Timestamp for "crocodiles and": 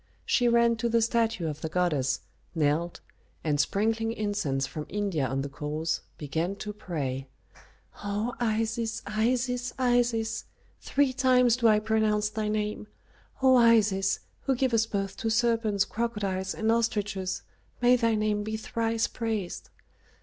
15.85-16.71